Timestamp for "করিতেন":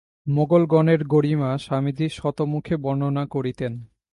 3.25-3.73